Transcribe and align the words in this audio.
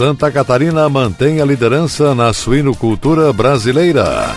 Santa 0.00 0.32
Catarina 0.32 0.88
mantém 0.88 1.42
a 1.42 1.44
liderança 1.44 2.14
na 2.14 2.32
suinocultura 2.32 3.30
brasileira. 3.34 4.34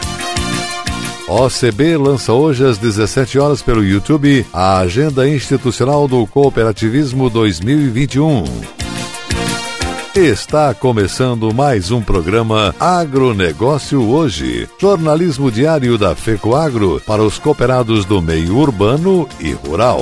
OCB 1.25 1.95
lança 1.95 2.33
hoje 2.33 2.65
às 2.65 2.77
17 2.77 3.39
horas 3.39 3.61
pelo 3.61 3.81
YouTube 3.81 4.45
a 4.51 4.79
Agenda 4.79 5.25
Institucional 5.25 6.05
do 6.05 6.27
Cooperativismo 6.27 7.29
2021. 7.29 8.43
Está 10.13 10.73
começando 10.73 11.53
mais 11.53 11.91
um 11.91 12.01
programa 12.01 12.75
Agronegócio 12.77 14.01
Hoje, 14.01 14.67
jornalismo 14.77 15.49
diário 15.49 15.97
da 15.97 16.13
FECOAGro 16.13 17.01
para 17.07 17.23
os 17.23 17.39
cooperados 17.39 18.03
do 18.03 18.21
meio 18.21 18.57
urbano 18.57 19.29
e 19.39 19.53
rural. 19.53 20.01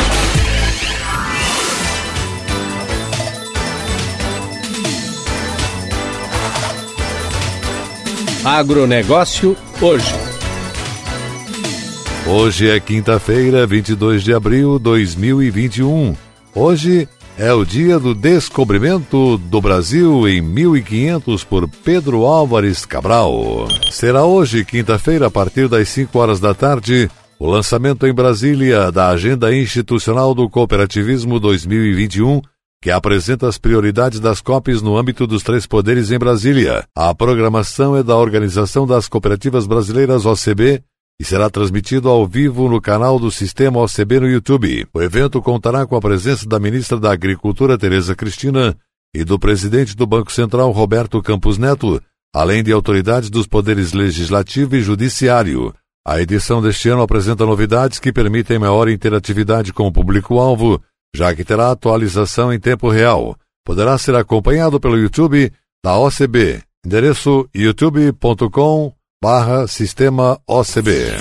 Agronegócio 8.43 9.55
hoje. 9.79 10.15
Hoje 12.27 12.71
é 12.71 12.79
quinta-feira, 12.79 13.67
22 13.67 14.23
de 14.23 14.33
abril 14.33 14.79
de 14.79 14.83
2021. 14.85 16.15
Hoje 16.55 17.07
é 17.37 17.53
o 17.53 17.63
dia 17.63 17.99
do 17.99 18.15
descobrimento 18.15 19.37
do 19.37 19.61
Brasil 19.61 20.27
em 20.27 20.41
1500 20.41 21.43
por 21.43 21.69
Pedro 21.69 22.25
Álvares 22.25 22.83
Cabral. 22.83 23.67
Será 23.91 24.23
hoje, 24.23 24.65
quinta-feira, 24.65 25.27
a 25.27 25.31
partir 25.31 25.67
das 25.67 25.87
5 25.89 26.17
horas 26.17 26.39
da 26.39 26.55
tarde, 26.55 27.11
o 27.37 27.47
lançamento 27.47 28.07
em 28.07 28.13
Brasília 28.13 28.91
da 28.91 29.09
Agenda 29.09 29.55
Institucional 29.55 30.33
do 30.33 30.49
Cooperativismo 30.49 31.39
2021 31.39 32.41
que 32.81 32.89
apresenta 32.89 33.47
as 33.47 33.59
prioridades 33.59 34.19
das 34.19 34.41
COPs 34.41 34.81
no 34.81 34.97
âmbito 34.97 35.27
dos 35.27 35.43
três 35.43 35.67
poderes 35.67 36.09
em 36.11 36.17
Brasília. 36.17 36.83
A 36.95 37.13
programação 37.13 37.95
é 37.95 38.01
da 38.01 38.17
Organização 38.17 38.87
das 38.87 39.07
Cooperativas 39.07 39.67
Brasileiras 39.67 40.25
OCB 40.25 40.81
e 41.21 41.23
será 41.23 41.47
transmitido 41.51 42.09
ao 42.09 42.25
vivo 42.25 42.67
no 42.67 42.81
canal 42.81 43.19
do 43.19 43.29
Sistema 43.29 43.79
OCB 43.79 44.21
no 44.21 44.27
YouTube. 44.27 44.87
O 44.91 44.99
evento 44.99 45.39
contará 45.39 45.85
com 45.85 45.95
a 45.95 46.01
presença 46.01 46.49
da 46.49 46.59
ministra 46.59 46.99
da 46.99 47.11
Agricultura, 47.11 47.77
Tereza 47.77 48.15
Cristina, 48.15 48.75
e 49.13 49.23
do 49.23 49.37
presidente 49.37 49.95
do 49.95 50.07
Banco 50.07 50.31
Central, 50.31 50.71
Roberto 50.71 51.21
Campos 51.21 51.59
Neto, 51.59 52.01
além 52.33 52.63
de 52.63 52.71
autoridades 52.71 53.29
dos 53.29 53.45
poderes 53.45 53.93
legislativo 53.93 54.75
e 54.75 54.81
judiciário. 54.81 55.71
A 56.03 56.19
edição 56.19 56.59
deste 56.59 56.89
ano 56.89 57.03
apresenta 57.03 57.45
novidades 57.45 57.99
que 57.99 58.11
permitem 58.11 58.57
maior 58.57 58.89
interatividade 58.89 59.71
com 59.71 59.85
o 59.85 59.91
público-alvo, 59.91 60.81
já 61.15 61.35
que 61.35 61.43
terá 61.43 61.71
atualização 61.71 62.53
em 62.53 62.59
tempo 62.59 62.89
real. 62.89 63.35
Poderá 63.65 63.97
ser 63.97 64.15
acompanhado 64.15 64.79
pelo 64.79 64.97
YouTube 64.97 65.51
da 65.83 65.97
OCB, 65.97 66.61
endereço 66.85 67.47
youtube.com 67.55 68.93
barra 69.21 69.67
sistema 69.67 70.39
OCB. 70.47 71.11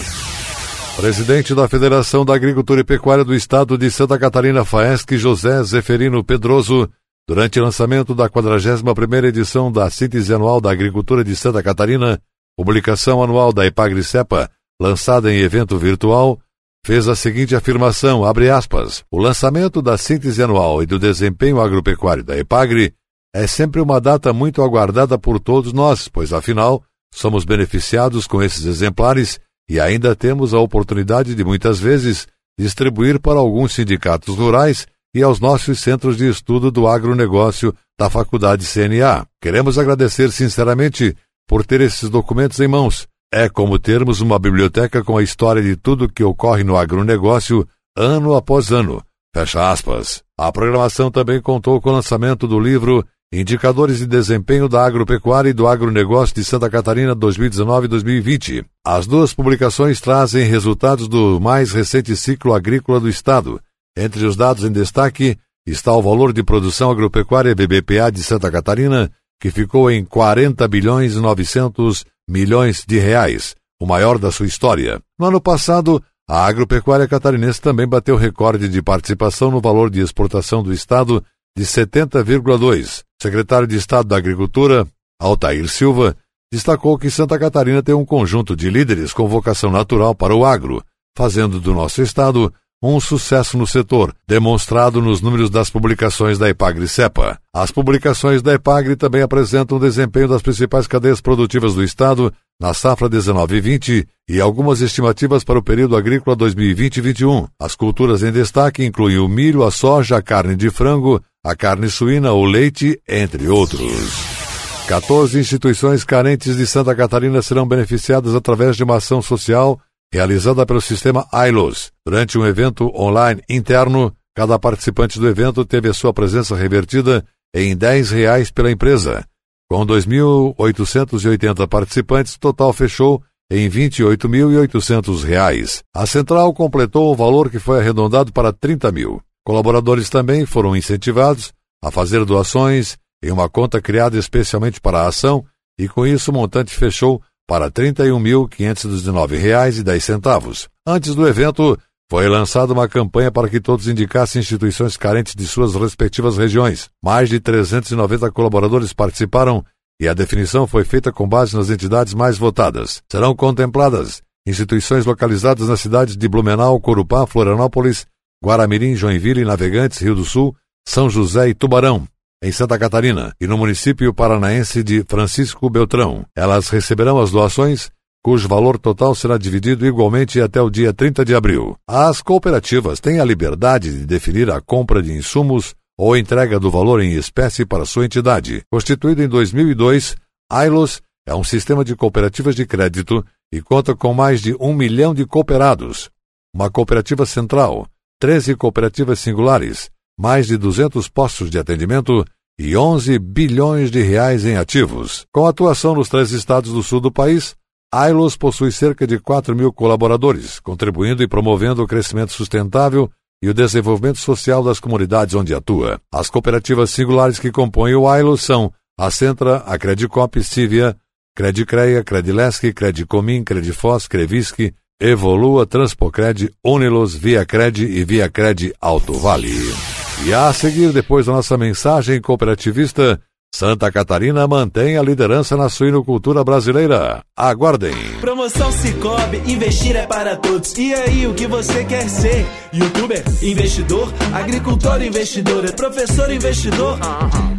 Presidente 0.97 1.55
da 1.55 1.69
Federação 1.69 2.25
da 2.25 2.35
Agricultura 2.35 2.81
e 2.81 2.85
Pecuária 2.85 3.25
do 3.25 3.35
Estado 3.35 3.79
de 3.79 3.91
Santa 3.91 4.19
Catarina, 4.19 4.65
FAESC, 4.65 5.17
José 5.17 5.63
Zeferino 5.65 6.23
Pedroso, 6.23 6.91
durante 7.27 7.61
o 7.61 7.65
lançamento 7.65 8.15
da 8.15 8.29
41ª 8.29 9.25
edição 9.25 9.71
da 9.71 9.89
Síntese 9.89 10.35
Anual 10.35 10.61
da 10.61 10.71
Agricultura 10.71 11.25
de 11.25 11.35
Santa 11.37 11.63
Catarina, 11.63 12.21
publicação 12.57 13.23
anual 13.23 13.53
da 13.53 13.65
Epagri-Cepa, 13.65 14.51
lançada 14.81 15.33
em 15.33 15.39
evento 15.39 15.79
virtual, 15.79 16.39
fez 16.85 17.09
a 17.09 17.15
seguinte 17.15 17.55
afirmação, 17.55 18.25
abre 18.25 18.51
aspas, 18.51 19.05
o 19.11 19.19
lançamento 19.19 19.83
da 19.83 19.99
síntese 19.99 20.43
anual 20.43 20.83
e 20.83 20.87
do 20.87 20.99
desempenho 20.99 21.61
agropecuário 21.61 22.25
da 22.25 22.37
EPAGRE 22.39 22.95
é 23.35 23.47
sempre 23.47 23.81
uma 23.81 24.01
data 24.01 24.33
muito 24.33 24.63
aguardada 24.63 25.19
por 25.19 25.39
todos 25.39 25.73
nós, 25.73 26.09
pois 26.09 26.33
afinal, 26.33 26.83
somos 27.13 27.45
beneficiados 27.45 28.27
com 28.27 28.43
esses 28.43 28.65
exemplares 28.65 29.39
e 29.69 29.79
ainda 29.79 30.17
temos 30.17 30.53
a 30.53 30.59
oportunidade 30.59 31.35
de 31.35 31.45
muitas 31.45 31.79
vezes 31.79 32.27
distribuir 32.59 33.21
para 33.21 33.39
alguns 33.39 33.73
sindicatos 33.73 34.37
rurais 34.37 34.87
e 35.15 35.23
aos 35.23 35.39
nossos 35.39 35.79
centros 35.81 36.17
de 36.17 36.29
estudo 36.29 36.71
do 36.71 36.89
agronegócio 36.89 37.75
da 37.99 38.09
Faculdade 38.09 38.67
CNA. 38.67 39.27
Queremos 39.41 39.79
agradecer 39.79 40.31
sinceramente 40.33 41.17
por 41.49 41.65
ter 41.65 41.81
esses 41.81 42.09
documentos 42.09 42.59
em 42.61 42.69
mãos 42.69 43.07
é 43.33 43.49
como 43.49 43.79
termos 43.79 44.21
uma 44.21 44.39
biblioteca 44.39 45.05
com 45.05 45.17
a 45.17 45.23
história 45.23 45.63
de 45.63 45.77
tudo 45.77 46.09
que 46.09 46.25
ocorre 46.25 46.65
no 46.65 46.77
agronegócio 46.77 47.67
ano 47.97 48.35
após 48.35 48.73
ano. 48.73 49.03
Fecha 49.35 49.71
aspas. 49.71 50.23
A 50.37 50.51
programação 50.51 51.11
também 51.11 51.41
contou 51.41 51.81
com 51.81 51.91
o 51.91 51.93
lançamento 51.93 52.49
do 52.49 52.59
livro 52.59 53.05
Indicadores 53.33 53.99
de 53.99 54.07
Desempenho 54.07 54.69
da 54.69 54.85
Agropecuária 54.85 55.51
e 55.51 55.53
do 55.53 55.69
Agronegócio 55.69 56.35
de 56.35 56.43
Santa 56.43 56.69
Catarina 56.69 57.15
2019-2020. 57.15 58.65
As 58.85 59.07
duas 59.07 59.33
publicações 59.33 60.01
trazem 60.01 60.45
resultados 60.45 61.07
do 61.07 61.39
mais 61.39 61.71
recente 61.71 62.17
ciclo 62.17 62.53
agrícola 62.53 62.99
do 62.99 63.09
Estado. 63.09 63.61
Entre 63.97 64.27
os 64.27 64.35
dados 64.35 64.65
em 64.65 64.73
destaque 64.73 65.39
está 65.65 65.95
o 65.95 66.03
valor 66.03 66.33
de 66.33 66.43
produção 66.43 66.91
agropecuária 66.91 67.55
BBPA 67.55 68.11
de 68.11 68.25
Santa 68.25 68.51
Catarina, 68.51 69.09
que 69.41 69.53
ficou 69.53 69.89
em 69.89 70.05
40 70.05 70.67
bilhões 70.67 71.15
e 71.15 71.21
900 71.21 72.05
milhões 72.31 72.85
de 72.87 72.99
reais, 72.99 73.57
o 73.81 73.85
maior 73.85 74.17
da 74.19 74.31
sua 74.31 74.47
história. 74.47 75.03
No 75.19 75.27
ano 75.27 75.41
passado, 75.41 76.03
a 76.29 76.47
agropecuária 76.47 77.09
catarinense 77.09 77.61
também 77.61 77.89
bateu 77.89 78.17
recorde 78.17 78.69
de 78.69 78.81
participação 78.81 79.51
no 79.51 79.61
valor 79.61 79.91
de 79.91 80.01
exportação 80.01 80.63
do 80.63 80.73
Estado 80.73 81.25
de 81.59 81.65
70,2. 81.65 83.01
O 83.01 83.23
secretário 83.23 83.67
de 83.67 83.77
Estado 83.77 84.07
da 84.07 84.17
Agricultura, 84.17 84.87
Altair 85.21 85.69
Silva, 85.69 86.17
destacou 86.53 86.97
que 86.97 87.11
Santa 87.11 87.37
Catarina 87.37 87.83
tem 87.83 87.95
um 87.95 88.05
conjunto 88.05 88.55
de 88.55 88.71
líderes 88.71 89.13
com 89.13 89.27
vocação 89.27 89.71
natural 89.73 90.15
para 90.15 90.35
o 90.35 90.45
agro, 90.45 90.85
fazendo 91.17 91.61
do 91.61 91.75
nosso 91.75 92.01
estado 92.01 92.53
um 92.83 92.99
sucesso 92.99 93.59
no 93.59 93.67
setor, 93.67 94.15
demonstrado 94.27 95.03
nos 95.03 95.21
números 95.21 95.51
das 95.51 95.69
publicações 95.69 96.39
da 96.39 96.49
Epagre-Cepa. 96.49 97.39
As 97.55 97.71
publicações 97.71 98.41
da 98.41 98.55
Epagre 98.55 98.97
também 98.97 99.23
apresentam 99.23 99.77
o 99.77 99.81
desempenho 99.81 100.29
das 100.29 100.41
principais 100.41 100.87
cadeias 100.87 101.21
produtivas 101.21 101.75
do 101.75 101.85
Estado 101.85 102.33
na 102.61 102.73
safra 102.73 103.09
19-20 103.09 104.07
e 104.29 104.41
algumas 104.41 104.81
estimativas 104.81 105.45
para 105.45 105.59
o 105.59 105.63
período 105.63 105.97
agrícola 105.97 106.37
2020-21. 106.37 107.49
As 107.61 107.75
culturas 107.75 108.23
em 108.23 108.33
destaque 108.33 108.85
incluem 108.85 109.19
o 109.19 109.29
milho, 109.29 109.63
a 109.65 109.71
soja, 109.71 110.17
a 110.17 110.23
carne 110.23 110.57
de 110.57 110.71
frango, 110.71 111.23
a 111.45 111.55
carne 111.55 111.89
suína, 111.89 112.33
o 112.33 112.45
leite, 112.45 113.01
entre 113.09 113.49
outros. 113.49 114.41
14 114.87 115.39
instituições 115.39 116.03
carentes 116.03 116.57
de 116.57 116.67
Santa 116.67 116.95
Catarina 116.95 117.41
serão 117.41 117.67
beneficiadas 117.67 118.35
através 118.35 118.77
de 118.77 118.85
uma 118.85 118.97
ação 118.97 119.23
social 119.23 119.81
realizada 120.13 120.67
pelo 120.67 120.81
sistema 120.81 121.27
ILOS. 121.49 121.93
Durante 122.05 122.37
um 122.39 122.47
evento 122.47 122.91
online 122.95 123.43
interno, 123.49 124.13
cada 124.35 124.59
participante 124.59 125.19
do 125.19 125.29
evento 125.29 125.65
teve 125.65 125.89
a 125.89 125.95
sua 125.95 126.13
presença 126.13 126.57
revertida 126.57 127.25
em 127.55 127.75
R$ 127.75 128.03
reais 128.03 128.51
pela 128.51 128.71
empresa. 128.71 129.25
Com 129.71 129.87
2.880 129.87 131.67
participantes, 131.69 132.35
o 132.35 132.41
total 132.41 132.73
fechou 132.73 133.23
em 133.51 133.69
R$ 133.69 133.89
28.800. 133.89 135.83
A 135.95 136.07
central 136.07 136.53
completou 136.53 137.13
o 137.13 137.17
valor 137.17 137.51
que 137.51 137.59
foi 137.59 137.79
arredondado 137.81 138.33
para 138.33 138.53
30 138.53 138.91
mil. 138.93 139.21
Colaboradores 139.45 140.09
também 140.11 140.45
foram 140.47 140.77
incentivados 140.77 141.53
a 141.83 141.91
fazer 141.91 142.25
doações 142.25 142.97
em 143.23 143.31
uma 143.31 143.49
conta 143.49 143.81
criada 143.81 144.19
especialmente 144.19 144.81
para 144.81 145.01
a 145.01 145.09
ação 145.09 145.45
e 145.79 145.89
com 145.89 146.07
isso 146.07 146.31
o 146.31 146.35
montante 146.35 146.75
fechou 146.75 147.23
para 147.51 147.65
R$ 147.65 147.73
31.519,10. 147.73 150.69
Antes 150.87 151.17
do 151.17 151.27
evento, 151.27 151.77
foi 152.09 152.29
lançada 152.29 152.73
uma 152.73 152.87
campanha 152.87 153.33
para 153.33 153.49
que 153.49 153.59
todos 153.59 153.89
indicassem 153.89 154.39
instituições 154.39 154.97
carentes 154.97 155.35
de 155.35 155.45
suas 155.49 155.75
respectivas 155.75 156.39
regiões. 156.39 156.89
Mais 157.03 157.29
de 157.29 157.41
390 157.41 158.31
colaboradores 158.31 158.93
participaram 158.93 159.65
e 160.01 160.07
a 160.07 160.15
definição 160.15 160.65
foi 160.65 160.85
feita 160.85 161.11
com 161.11 161.29
base 161.29 161.57
nas 161.57 161.71
entidades 161.71 162.15
mais 162.15 162.39
votadas. 162.39 163.03
Serão 163.11 163.35
contempladas 163.35 164.23
instituições 164.47 165.05
localizadas 165.05 165.69
nas 165.69 165.81
cidades 165.81 166.17
de 166.17 166.29
Blumenau, 166.29 166.81
Corupá, 166.81 167.27
Florianópolis, 167.27 168.07
Guaramirim, 168.45 168.95
Joinville, 168.95 169.45
Navegantes, 169.45 169.99
Rio 169.99 170.15
do 170.15 170.25
Sul, 170.25 170.55
São 170.87 171.11
José 171.11 171.49
e 171.49 171.55
Tubarão. 171.55 172.07
Em 172.43 172.51
Santa 172.51 172.79
Catarina, 172.79 173.35
e 173.41 173.47
no 173.47 173.59
município 173.59 174.15
paranaense 174.15 174.83
de 174.83 175.05
Francisco 175.07 175.69
Beltrão. 175.69 176.25
Elas 176.35 176.69
receberão 176.69 177.21
as 177.21 177.31
doações 177.31 177.91
cujo 178.23 178.49
valor 178.49 178.79
total 178.79 179.15
será 179.15 179.39
dividido 179.39 179.87
igualmente 179.87 180.41
até 180.41 180.61
o 180.61 180.71
dia 180.71 180.93
30 180.93 181.25
de 181.25 181.35
abril. 181.35 181.77
As 181.89 182.21
cooperativas 182.21 183.01
têm 183.01 183.19
a 183.19 183.25
liberdade 183.25 183.91
de 183.91 184.07
definir 184.07 184.51
a 184.51 184.61
compra 184.61 185.03
de 185.03 185.13
insumos 185.13 185.75
ou 185.99 186.17
entrega 186.17 186.59
do 186.59 186.71
valor 186.71 187.03
em 187.03 187.13
espécie 187.13 187.65
para 187.65 187.85
sua 187.85 188.05
entidade. 188.05 188.63
Constituído 188.71 189.23
em 189.23 189.29
2002, 189.29 190.17
ILOS 190.51 191.03
é 191.27 191.35
um 191.35 191.45
sistema 191.45 191.85
de 191.85 191.95
cooperativas 191.95 192.55
de 192.55 192.67
crédito 192.67 193.25
e 193.53 193.61
conta 193.61 193.95
com 193.95 194.15
mais 194.15 194.41
de 194.41 194.55
um 194.59 194.75
milhão 194.75 195.15
de 195.15 195.27
cooperados. 195.27 196.11
Uma 196.55 196.71
cooperativa 196.71 197.25
central, 197.27 197.87
13 198.19 198.57
cooperativas 198.57 199.19
singulares, 199.19 199.91
mais 200.21 200.47
de 200.47 200.59
200 200.59 201.09
postos 201.09 201.49
de 201.49 201.59
atendimento 201.59 202.23
e 202.59 202.77
11 202.77 203.19
bilhões 203.19 203.91
de 203.91 204.03
reais 204.03 204.45
em 204.45 204.55
ativos. 204.55 205.25
Com 205.33 205.47
atuação 205.47 205.95
nos 205.95 206.11
três 206.11 206.31
estados 206.31 206.75
do 206.75 206.83
sul 206.83 207.01
do 207.01 207.11
país, 207.11 207.57
Ailos 207.91 208.37
possui 208.37 208.71
cerca 208.71 209.07
de 209.07 209.19
4 209.19 209.57
mil 209.57 209.73
colaboradores, 209.73 210.61
contribuindo 210.61 211.23
e 211.23 211.27
promovendo 211.27 211.83
o 211.83 211.87
crescimento 211.87 212.35
sustentável 212.35 213.11
e 213.43 213.49
o 213.49 213.55
desenvolvimento 213.55 214.19
social 214.19 214.63
das 214.63 214.79
comunidades 214.79 215.35
onde 215.35 215.55
atua. 215.55 215.99
As 216.13 216.29
cooperativas 216.29 216.91
singulares 216.91 217.39
que 217.39 217.51
compõem 217.51 217.95
o 217.95 218.07
Ailos 218.07 218.43
são 218.43 218.71
a 218.99 219.11
Centra, 219.11 219.57
a 219.67 219.79
Credicop, 219.79 220.45
Cívia, 220.45 220.95
Credicreia, 221.35 222.05
Credilesc, 222.05 222.71
Credicomim, 222.75 223.43
Credifós, 223.43 224.07
Crevisc, 224.07 224.71
Evolua, 225.01 225.65
Transpocred, 225.65 226.53
Unilos, 226.63 227.15
Viacred 227.15 227.83
e 227.87 228.05
Viacred 228.05 228.75
Alto 228.79 229.15
Vale. 229.15 229.90
E 230.27 230.35
a 230.35 230.53
seguir, 230.53 230.93
depois 230.93 231.27
da 231.27 231.33
nossa 231.33 231.57
mensagem 231.57 232.21
cooperativista, 232.21 233.21
Santa 233.53 233.91
Catarina 233.91 234.47
mantém 234.47 234.97
a 234.97 235.03
liderança 235.03 235.57
na 235.57 235.69
suinocultura 235.69 236.43
brasileira. 236.45 237.23
Aguardem. 237.37 237.93
Promoção 238.21 238.71
Cicobi, 238.73 239.39
investir 239.45 239.97
é 239.97 240.07
para 240.07 240.37
todos. 240.37 240.73
E 240.79 240.95
aí, 240.95 241.27
o 241.27 241.35
que 241.35 241.47
você 241.47 241.85
quer 241.85 242.09
ser? 242.09 242.47
Youtuber, 242.73 243.23
investidor, 243.43 244.11
agricultor, 244.33 245.03
investidor, 245.03 245.65
é 245.65 245.73
professor, 245.73 246.31
investidor? 246.31 246.97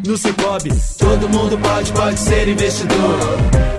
No 0.08 0.18
Cicobi, 0.18 0.72
todo 0.98 1.30
mundo 1.30 1.58
pode, 1.60 1.92
pode 1.92 2.20
ser 2.20 2.48
investidor. 2.48 3.20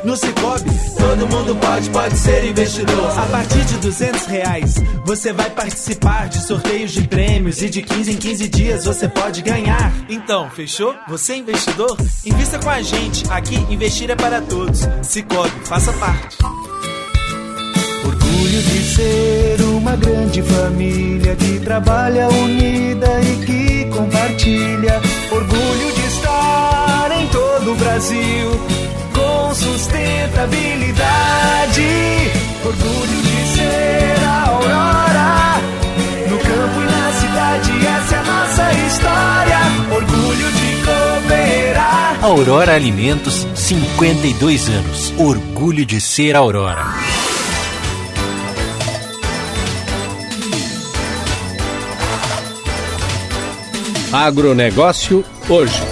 No 0.05 0.17
Cicobi, 0.17 0.71
todo 0.97 1.27
mundo 1.27 1.57
pode, 1.57 1.91
pode 1.91 2.17
ser 2.17 2.45
investidor. 2.45 3.19
A 3.19 3.27
partir 3.27 3.65
de 3.65 3.79
duzentos 3.79 4.27
reais, 4.27 4.75
você 5.05 5.33
vai 5.33 5.49
participar 5.51 6.29
de 6.29 6.39
sorteios 6.45 6.93
de 6.93 7.09
prêmios 7.09 7.63
e 7.63 7.71
de 7.71 7.83
15 7.83 8.13
em 8.13 8.17
15 8.17 8.49
dias 8.49 8.85
você 8.85 9.09
pode 9.09 9.43
ganhar. 9.43 9.93
Então, 10.09 10.51
fechou? 10.51 10.95
Você 11.09 11.33
é 11.33 11.37
investidor? 11.39 11.97
Invista 12.25 12.59
com 12.59 12.71
a 12.71 12.83
gente. 12.83 13.25
Aqui, 13.31 13.57
investir 13.71 14.11
é 14.11 14.17
para 14.17 14.41
todos. 14.41 14.81
Cicobi, 15.03 15.51
faça 15.65 15.93
parte. 15.95 16.39
Orgulho 18.05 18.63
de 18.63 18.95
ser 18.95 19.61
uma 19.63 19.97
grande 19.97 20.43
família 20.43 21.37
que 21.37 21.61
trabalha 21.61 22.29
unida 22.29 23.21
e 23.21 23.47
que 23.47 23.85
compartilha. 23.87 24.32
Aurora 42.33 42.75
Alimentos, 42.75 43.47
52 43.55 44.71
anos. 44.71 45.13
Orgulho 45.19 45.85
de 45.85 46.01
ser 46.01 46.35
Aurora. 46.35 46.87
Agronegócio 54.11 55.23
hoje. 55.47 55.83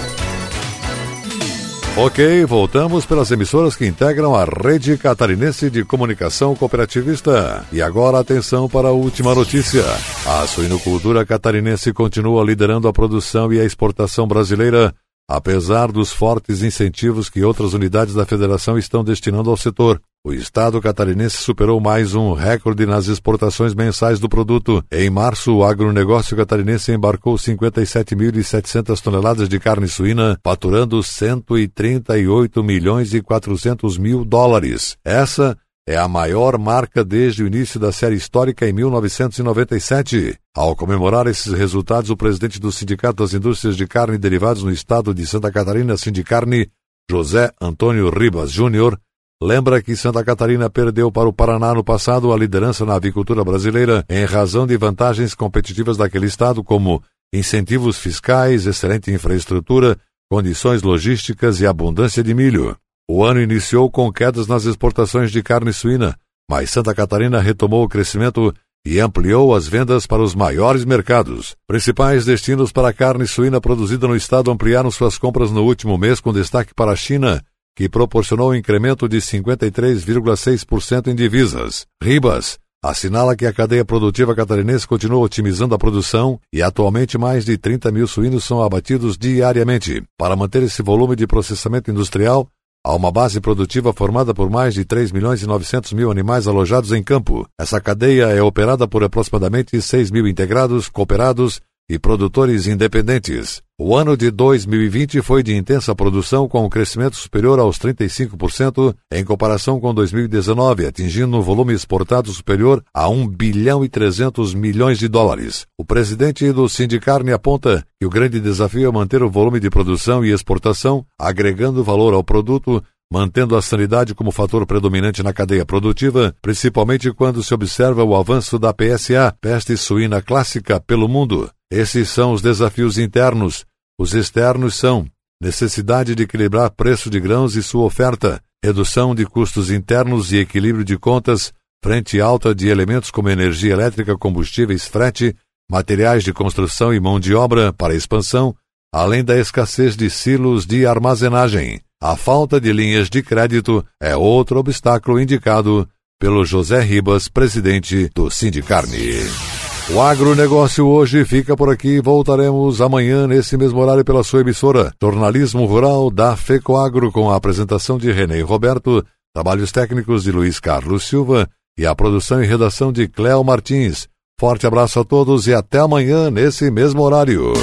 Ok, 1.97 2.45
voltamos 2.45 3.05
pelas 3.05 3.29
emissoras 3.29 3.75
que 3.75 3.85
integram 3.85 4.33
a 4.33 4.45
rede 4.45 4.97
catarinense 4.97 5.69
de 5.69 5.83
comunicação 5.83 6.55
cooperativista. 6.55 7.65
E 7.71 7.81
agora 7.81 8.17
atenção 8.17 8.67
para 8.67 8.87
a 8.87 8.91
última 8.91 9.35
notícia. 9.35 9.83
A 10.25 10.47
suinocultura 10.47 11.25
catarinense 11.25 11.91
continua 11.91 12.43
liderando 12.45 12.87
a 12.87 12.93
produção 12.93 13.51
e 13.51 13.59
a 13.59 13.65
exportação 13.65 14.25
brasileira, 14.25 14.95
apesar 15.35 15.91
dos 15.91 16.11
fortes 16.11 16.61
incentivos 16.61 17.29
que 17.29 17.43
outras 17.43 17.73
unidades 17.73 18.13
da 18.13 18.25
federação 18.25 18.77
estão 18.77 19.03
destinando 19.03 19.49
ao 19.49 19.57
setor. 19.57 20.01
O 20.23 20.31
estado 20.33 20.79
catarinense 20.79 21.37
superou 21.37 21.79
mais 21.79 22.13
um 22.13 22.33
recorde 22.33 22.85
nas 22.85 23.07
exportações 23.07 23.73
mensais 23.73 24.19
do 24.19 24.29
produto. 24.29 24.83
Em 24.91 25.09
março, 25.09 25.55
o 25.55 25.63
agronegócio 25.63 26.37
catarinense 26.37 26.91
embarcou 26.91 27.35
57.700 27.35 29.01
toneladas 29.01 29.49
de 29.49 29.59
carne 29.59 29.87
suína, 29.87 30.37
faturando 30.43 31.01
138 31.01 32.63
milhões 32.63 33.15
e 33.15 33.21
400 33.21 33.97
mil 33.97 34.23
dólares. 34.23 34.95
Essa 35.03 35.57
é 35.91 35.97
a 35.97 36.07
maior 36.07 36.57
marca 36.57 37.03
desde 37.03 37.43
o 37.43 37.47
início 37.47 37.77
da 37.77 37.91
série 37.91 38.15
histórica 38.15 38.67
em 38.67 38.71
1997. 38.71 40.37
Ao 40.55 40.73
comemorar 40.73 41.27
esses 41.27 41.51
resultados, 41.51 42.09
o 42.09 42.15
presidente 42.15 42.61
do 42.61 42.71
Sindicato 42.71 43.21
das 43.21 43.33
Indústrias 43.33 43.75
de 43.75 43.85
Carne 43.85 44.15
e 44.15 44.17
Derivados 44.17 44.63
no 44.63 44.71
estado 44.71 45.13
de 45.13 45.27
Santa 45.27 45.51
Catarina, 45.51 45.97
Sindicarne, 45.97 46.69
José 47.09 47.51
Antônio 47.59 48.09
Ribas 48.09 48.51
Júnior, 48.51 48.97
lembra 49.43 49.81
que 49.81 49.93
Santa 49.97 50.23
Catarina 50.23 50.69
perdeu 50.69 51.11
para 51.11 51.27
o 51.27 51.33
Paraná 51.33 51.73
no 51.73 51.83
passado 51.83 52.31
a 52.31 52.37
liderança 52.37 52.85
na 52.85 52.95
avicultura 52.95 53.43
brasileira 53.43 54.05
em 54.09 54.23
razão 54.23 54.65
de 54.65 54.77
vantagens 54.77 55.35
competitivas 55.35 55.97
daquele 55.97 56.27
estado, 56.27 56.63
como 56.63 57.03
incentivos 57.33 57.97
fiscais, 57.97 58.65
excelente 58.65 59.11
infraestrutura, 59.11 59.97
condições 60.29 60.83
logísticas 60.83 61.59
e 61.59 61.67
abundância 61.67 62.23
de 62.23 62.33
milho. 62.33 62.77
O 63.09 63.23
ano 63.23 63.41
iniciou 63.41 63.89
com 63.89 64.11
quedas 64.11 64.47
nas 64.47 64.65
exportações 64.65 65.31
de 65.31 65.43
carne 65.43 65.73
suína, 65.73 66.15
mas 66.49 66.69
Santa 66.69 66.93
Catarina 66.93 67.39
retomou 67.39 67.83
o 67.83 67.89
crescimento 67.89 68.53
e 68.85 68.99
ampliou 68.99 69.53
as 69.53 69.67
vendas 69.67 70.07
para 70.07 70.23
os 70.23 70.33
maiores 70.33 70.85
mercados. 70.85 71.55
Principais 71.67 72.25
destinos 72.25 72.71
para 72.71 72.89
a 72.89 72.93
carne 72.93 73.27
suína 73.27 73.61
produzida 73.61 74.07
no 74.07 74.15
estado 74.15 74.49
ampliaram 74.49 74.89
suas 74.89 75.17
compras 75.17 75.51
no 75.51 75.63
último 75.63 75.97
mês, 75.97 76.19
com 76.19 76.33
destaque 76.33 76.73
para 76.73 76.91
a 76.91 76.95
China, 76.95 77.43
que 77.75 77.87
proporcionou 77.87 78.51
um 78.51 78.55
incremento 78.55 79.07
de 79.07 79.17
53,6% 79.17 81.07
em 81.07 81.15
divisas. 81.15 81.85
Ribas 82.03 82.59
assinala 82.83 83.35
que 83.35 83.45
a 83.45 83.53
cadeia 83.53 83.85
produtiva 83.85 84.35
catarinense 84.35 84.87
continua 84.87 85.19
otimizando 85.19 85.75
a 85.75 85.77
produção 85.77 86.39
e 86.51 86.63
atualmente 86.63 87.15
mais 87.15 87.45
de 87.45 87.55
30 87.55 87.91
mil 87.91 88.07
suínos 88.07 88.43
são 88.43 88.63
abatidos 88.63 89.17
diariamente. 89.17 90.03
Para 90.17 90.35
manter 90.35 90.63
esse 90.63 90.81
volume 90.81 91.15
de 91.15 91.27
processamento 91.27 91.91
industrial, 91.91 92.49
há 92.83 92.95
uma 92.95 93.11
base 93.11 93.39
produtiva 93.39 93.93
formada 93.93 94.33
por 94.33 94.49
mais 94.49 94.73
de 94.73 94.83
3 94.83 95.11
milhões 95.11 95.41
e 95.41 95.47
900 95.47 95.93
mil 95.93 96.11
animais 96.11 96.47
alojados 96.47 96.91
em 96.91 97.03
campo. 97.03 97.47
Essa 97.59 97.79
cadeia 97.79 98.25
é 98.25 98.41
operada 98.41 98.87
por 98.87 99.03
aproximadamente 99.03 99.81
6 99.81 100.11
mil 100.11 100.27
integrados, 100.27 100.89
cooperados 100.89 101.61
e 101.91 101.99
produtores 101.99 102.67
independentes. 102.67 103.61
O 103.77 103.97
ano 103.97 104.15
de 104.15 104.31
2020 104.31 105.21
foi 105.21 105.43
de 105.43 105.53
intensa 105.53 105.93
produção, 105.93 106.47
com 106.47 106.65
um 106.65 106.69
crescimento 106.69 107.17
superior 107.17 107.59
aos 107.59 107.77
35% 107.77 108.95
em 109.11 109.25
comparação 109.25 109.77
com 109.77 109.93
2019, 109.93 110.85
atingindo 110.85 111.35
um 111.35 111.41
volume 111.41 111.73
exportado 111.73 112.31
superior 112.31 112.81
a 112.93 113.09
1 113.09 113.27
bilhão 113.27 113.83
e 113.83 113.89
300 113.89 114.53
milhões 114.53 114.99
de 114.99 115.09
dólares. 115.09 115.67
O 115.77 115.83
presidente 115.83 116.49
do 116.53 116.69
Sindicarne 116.69 117.33
aponta 117.33 117.85
que 117.99 118.05
o 118.05 118.09
grande 118.09 118.39
desafio 118.39 118.87
é 118.87 118.91
manter 118.91 119.21
o 119.21 119.29
volume 119.29 119.59
de 119.59 119.69
produção 119.69 120.23
e 120.23 120.31
exportação, 120.31 121.05
agregando 121.19 121.83
valor 121.83 122.13
ao 122.13 122.23
produto, 122.23 122.81
mantendo 123.11 123.57
a 123.57 123.61
sanidade 123.61 124.15
como 124.15 124.31
fator 124.31 124.65
predominante 124.65 125.21
na 125.21 125.33
cadeia 125.33 125.65
produtiva, 125.65 126.33
principalmente 126.41 127.11
quando 127.11 127.43
se 127.43 127.53
observa 127.53 128.01
o 128.01 128.15
avanço 128.15 128.57
da 128.57 128.73
PSA, 128.73 129.35
peste 129.41 129.75
suína 129.75 130.21
clássica, 130.21 130.79
pelo 130.79 131.09
mundo. 131.09 131.51
Esses 131.71 132.09
são 132.09 132.33
os 132.33 132.41
desafios 132.41 132.97
internos. 132.97 133.65
Os 133.97 134.13
externos 134.13 134.75
são 134.75 135.07
necessidade 135.41 136.13
de 136.13 136.23
equilibrar 136.23 136.69
preço 136.71 137.09
de 137.09 137.19
grãos 137.19 137.55
e 137.55 137.63
sua 137.63 137.85
oferta, 137.85 138.43
redução 138.63 139.15
de 139.15 139.25
custos 139.25 139.71
internos 139.71 140.31
e 140.31 140.37
equilíbrio 140.37 140.83
de 140.83 140.97
contas 140.97 141.53
frente 141.83 142.21
alta 142.21 142.53
de 142.53 142.67
elementos 142.67 143.09
como 143.09 143.29
energia 143.29 143.73
elétrica, 143.73 144.15
combustíveis, 144.15 144.85
frete, 144.85 145.35
materiais 145.69 146.23
de 146.23 146.31
construção 146.31 146.93
e 146.93 146.99
mão 146.99 147.19
de 147.19 147.33
obra 147.33 147.73
para 147.73 147.95
expansão, 147.95 148.55
além 148.93 149.23
da 149.23 149.37
escassez 149.37 149.95
de 149.95 150.09
silos 150.09 150.65
de 150.65 150.85
armazenagem. 150.85 151.81
A 151.99 152.15
falta 152.15 152.59
de 152.59 152.71
linhas 152.71 153.09
de 153.09 153.21
crédito 153.23 153.85
é 153.99 154.15
outro 154.15 154.59
obstáculo 154.59 155.19
indicado 155.19 155.87
pelo 156.19 156.45
José 156.45 156.81
Ribas, 156.81 157.27
presidente 157.27 158.09
do 158.13 158.29
Sindicarne. 158.29 159.60
O 159.89 159.99
agronegócio 159.99 160.87
hoje 160.87 161.25
fica 161.25 161.57
por 161.57 161.69
aqui. 161.69 161.99
Voltaremos 161.99 162.79
amanhã 162.81 163.27
nesse 163.27 163.57
mesmo 163.57 163.79
horário 163.79 164.05
pela 164.05 164.23
sua 164.23 164.41
emissora. 164.41 164.93
Jornalismo 165.01 165.65
Rural 165.65 166.09
da 166.09 166.35
FECOAGro 166.35 167.11
com 167.11 167.29
a 167.29 167.35
apresentação 167.35 167.97
de 167.97 168.11
René 168.11 168.41
Roberto, 168.41 169.03
trabalhos 169.33 169.71
técnicos 169.71 170.23
de 170.23 170.31
Luiz 170.31 170.59
Carlos 170.59 171.03
Silva 171.05 171.49
e 171.77 171.85
a 171.85 171.95
produção 171.95 172.41
e 172.41 172.47
redação 172.47 172.91
de 172.91 173.07
Cléo 173.07 173.43
Martins. 173.43 174.07
Forte 174.39 174.65
abraço 174.65 174.99
a 174.99 175.03
todos 175.03 175.47
e 175.47 175.53
até 175.53 175.79
amanhã 175.79 176.31
nesse 176.31 176.71
mesmo 176.71 177.01
horário. 177.01 177.53